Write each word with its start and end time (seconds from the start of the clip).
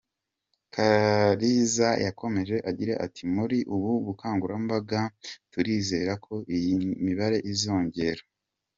Kaliza 0.73 1.89
yakomeje 2.05 2.55
agira 2.69 2.93
ati 3.05 3.21
“Muri 3.35 3.57
ubu 3.75 3.91
bukangurambaga 4.05 4.99
turizera 5.51 6.13
ko 6.25 6.33
iyi 6.55 6.73
mibare 7.05 7.37
iziyongera. 7.51 8.21